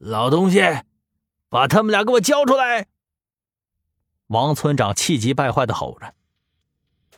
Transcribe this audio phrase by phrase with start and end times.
[0.00, 0.62] 老东西，
[1.48, 2.86] 把他们俩给我交出来！
[4.28, 6.14] 王村长气急败坏的吼着。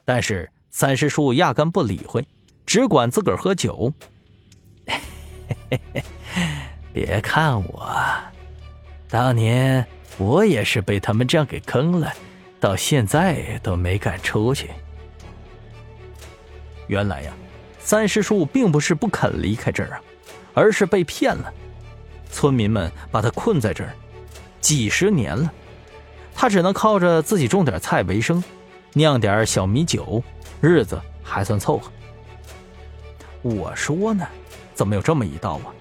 [0.04, 2.26] 但是三师叔压根不理会，
[2.64, 3.92] 只管自个儿喝酒。
[6.92, 7.94] 别看我，
[9.08, 9.86] 当年
[10.16, 12.10] 我也是被他们这样给坑了，
[12.58, 14.70] 到现在都没敢出去。
[16.86, 17.32] 原来呀，
[17.78, 20.02] 三师叔并不是不肯离开这儿啊，
[20.54, 21.52] 而是被骗了。
[22.30, 23.94] 村民们把他困在这儿
[24.60, 25.52] 几十年了，
[26.34, 28.42] 他只能靠着自己种点菜为生，
[28.92, 30.22] 酿点小米酒，
[30.60, 31.90] 日子还算凑合。
[33.42, 34.26] 我说呢，
[34.74, 35.72] 怎么有这么一道啊？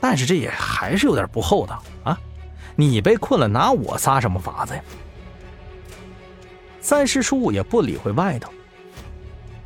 [0.00, 2.18] 但是这也还是有点不厚道啊！
[2.74, 4.82] 你被困了，拿我撒什么法子呀？
[6.80, 8.52] 三师叔也不理会外头，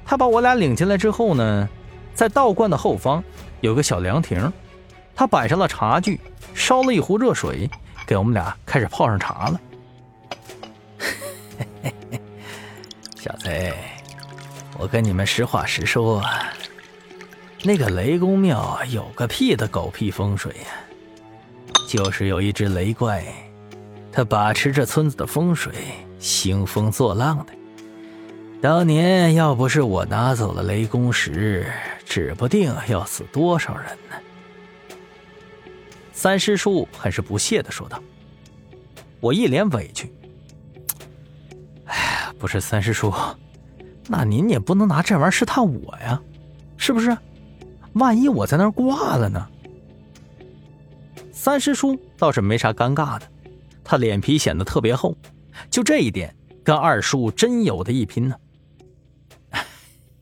[0.05, 1.69] 他把我俩领进来之后呢，
[2.15, 3.23] 在道观的后方
[3.61, 4.51] 有个小凉亭。
[5.15, 6.19] 他摆上了茶具，
[6.55, 7.69] 烧了一壶热水，
[8.07, 9.61] 给我们俩开始泡上茶了。
[13.17, 13.51] 小子，
[14.79, 16.23] 我跟你们实话实说，
[17.63, 20.69] 那个雷公庙有个屁的狗屁风水呀！
[21.87, 23.23] 就是有一只雷怪，
[24.11, 25.75] 他把持着村子的风水，
[26.19, 27.53] 兴风作浪的。
[28.63, 31.71] 当年要不是我拿走了雷公石，
[32.07, 34.17] 指不定要死多少人呢。
[36.21, 37.99] 三师叔很是不屑的说道
[39.21, 40.13] ：“我一脸委屈。
[41.87, 43.11] 哎呀，不是三师叔，
[44.07, 46.21] 那您也不能拿这玩意儿试探我呀，
[46.77, 47.17] 是不是？
[47.95, 49.49] 万一我在那儿挂了呢？”
[51.33, 53.27] 三师叔倒是没啥尴尬的，
[53.83, 55.17] 他脸皮显得特别厚，
[55.71, 58.37] 就这一点跟二叔真有的一拼呢。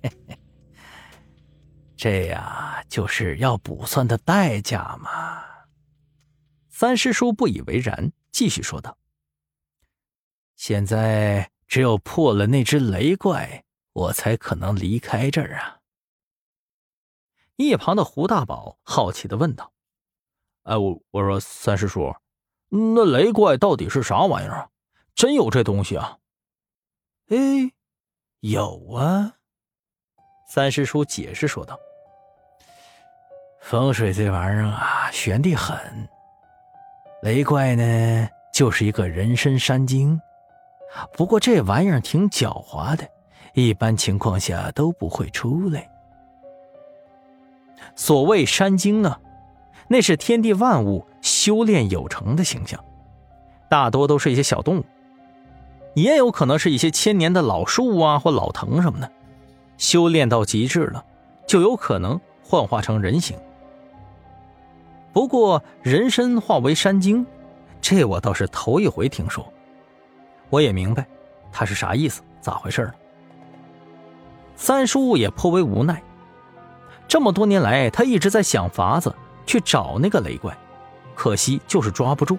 [1.96, 5.42] 这呀，就是要卜算的代价嘛。
[6.80, 8.96] 三师叔不以为然，继续说道
[10.54, 15.80] ：“现在只有破了那只雷怪，我才可能离开这儿啊。”
[17.58, 19.72] 一旁的胡大宝好奇的问道
[20.62, 22.14] ：“哎，我我说三师叔，
[22.68, 24.70] 那雷怪到底是啥玩意儿？
[25.16, 26.20] 真有这东西啊
[27.30, 27.72] ？”“哎，
[28.38, 29.34] 有啊。”
[30.48, 31.76] 三师叔解释说道
[33.62, 36.08] ：“风水这玩意儿啊，玄的很。”
[37.22, 40.20] 雷怪呢，就是一个人参山精，
[41.14, 43.04] 不过这玩意儿挺狡猾的，
[43.54, 45.90] 一般情况下都不会出来。
[47.96, 49.20] 所谓山精啊，
[49.88, 52.82] 那是天地万物修炼有成的形象，
[53.68, 54.84] 大多都是一些小动物，
[55.94, 59.10] 也有可能是一些千年的老树啊或老藤什么的，
[59.76, 61.04] 修炼到极致了，
[61.48, 63.36] 就有可能幻化成人形。
[65.12, 67.26] 不过人参化为山精，
[67.80, 69.46] 这我倒是头一回听说。
[70.50, 71.06] 我也明白
[71.52, 72.94] 他是啥意思，咋回事了。
[74.56, 76.02] 三叔也颇为无奈，
[77.06, 79.14] 这么多年来，他一直在想法子
[79.46, 80.56] 去找那个雷怪，
[81.14, 82.38] 可惜就是抓不住。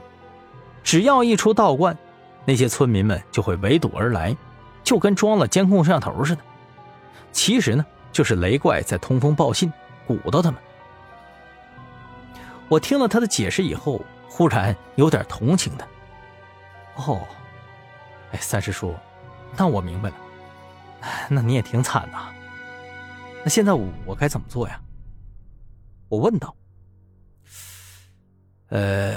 [0.84, 1.98] 只要一出道观，
[2.46, 4.36] 那些村民们就会围堵而来，
[4.84, 6.42] 就跟装了监控摄像头似的。
[7.32, 9.72] 其实呢，就是雷怪在通风报信，
[10.08, 10.60] 鼓捣他们。
[12.70, 14.00] 我听了他的解释以后，
[14.30, 15.88] 忽然有点同情他。
[16.96, 17.28] 哦，
[18.32, 18.96] 哎，三师叔，
[19.58, 20.16] 那我明白了。
[21.30, 22.18] 那你也挺惨的。
[23.44, 24.80] 那现在我该怎么做呀？
[26.10, 26.56] 我问道。
[28.68, 29.16] 呃，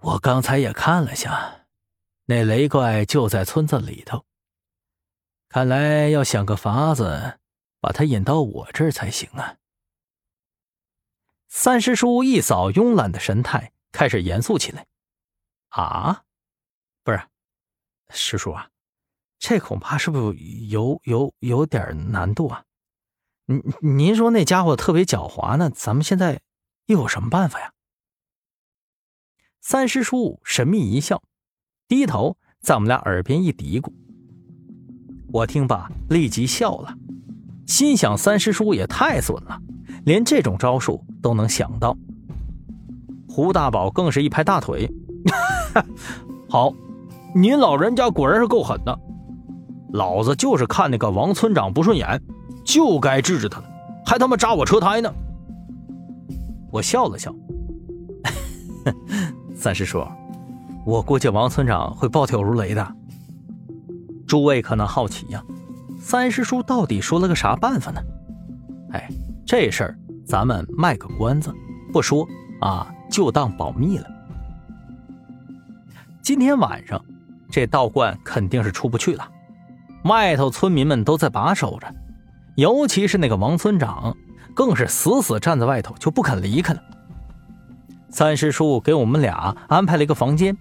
[0.00, 1.66] 我刚才也看了下，
[2.24, 4.24] 那雷怪就在村子里头。
[5.50, 7.38] 看来要想个法子
[7.80, 9.56] 把他引到我这儿才行啊。
[11.56, 14.86] 三师叔一扫慵懒的神态，开始严肃起来。
[15.68, 16.24] 啊，
[17.04, 17.22] 不是，
[18.10, 18.68] 师叔啊，
[19.38, 20.38] 这恐怕是不是
[20.68, 22.64] 有有有点难度啊？
[23.44, 26.40] 您您说那家伙特别狡猾呢，咱们现在
[26.86, 27.72] 又有什么办法呀？
[29.60, 31.22] 三师叔神秘一笑，
[31.86, 33.92] 低头在我们俩耳边一嘀咕。
[35.32, 36.98] 我听罢立即笑了，
[37.64, 39.60] 心想三师叔也太损了。
[40.04, 41.96] 连这种招数都能想到，
[43.28, 44.90] 胡大宝更是一拍大腿
[46.48, 46.72] ：“好，
[47.34, 48.98] 您老人家果然是够狠的，
[49.92, 52.20] 老子就是看那个王村长不顺眼，
[52.64, 53.62] 就该治治他，
[54.04, 55.10] 还他妈扎我车胎呢。”
[56.70, 57.34] 我笑了笑
[59.56, 60.06] ：“三师叔，
[60.84, 62.94] 我估计王村长会暴跳如雷的。
[64.26, 65.42] 诸位可能好奇呀，
[65.98, 68.02] 三师叔到底说了个啥办法呢？
[68.92, 69.08] 哎。”
[69.56, 69.96] 这事儿
[70.26, 71.54] 咱们卖个关子，
[71.92, 72.28] 不说
[72.60, 74.06] 啊，就当保密了。
[76.20, 77.00] 今天晚上，
[77.52, 79.30] 这道观肯定是出不去了，
[80.06, 81.86] 外头村民们都在把守着，
[82.56, 84.16] 尤其是那个王村长，
[84.54, 86.82] 更是死死站在外头，就不肯离开了。
[88.10, 90.56] 三师叔给我们俩安排了一个房间，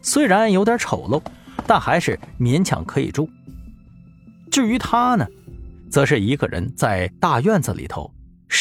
[0.00, 1.20] 虽然有点丑陋，
[1.66, 3.28] 但还是勉强可以住。
[4.50, 5.26] 至于他呢，
[5.90, 8.10] 则是一个人在大院子里头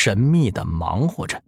[0.04, 1.40] 神秘的忙活着。